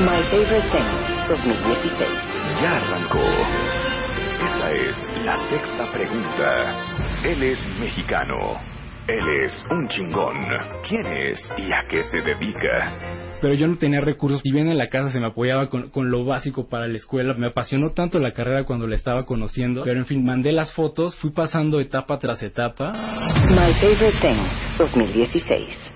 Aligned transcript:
My 0.00 0.22
Favorite 0.24 0.68
Things 0.70 1.26
2016. 1.26 2.10
Ya 2.60 2.76
arrancó. 2.76 3.18
Esta 4.44 4.70
es 4.72 5.24
la 5.24 5.36
sexta 5.48 5.90
pregunta. 5.90 7.18
Él 7.24 7.42
es 7.42 7.58
mexicano. 7.80 8.60
Él 9.08 9.24
es 9.42 9.64
un 9.70 9.88
chingón. 9.88 10.36
¿Quién 10.86 11.06
es 11.06 11.50
y 11.56 11.72
a 11.72 11.88
qué 11.88 12.02
se 12.02 12.20
dedica? 12.20 12.92
pero 13.40 13.54
yo 13.54 13.66
no 13.68 13.76
tenía 13.76 14.00
recursos. 14.00 14.40
Si 14.42 14.50
bien 14.50 14.68
en 14.68 14.76
la 14.76 14.86
casa 14.86 15.10
se 15.10 15.20
me 15.20 15.26
apoyaba 15.26 15.68
con, 15.68 15.90
con, 15.90 16.10
lo 16.10 16.24
básico 16.24 16.68
para 16.68 16.88
la 16.88 16.96
escuela, 16.96 17.34
me 17.34 17.48
apasionó 17.48 17.92
tanto 17.92 18.18
la 18.18 18.32
carrera 18.32 18.64
cuando 18.64 18.86
la 18.86 18.96
estaba 18.96 19.24
conociendo, 19.24 19.82
pero 19.84 19.98
en 19.98 20.06
fin, 20.06 20.24
mandé 20.24 20.52
las 20.52 20.72
fotos, 20.74 21.14
fui 21.16 21.30
pasando 21.30 21.80
etapa 21.80 22.18
tras 22.18 22.42
etapa. 22.42 22.92
My 23.48 23.72
Favorite 23.80 24.18
Things 24.20 24.78
2016. 24.78 25.95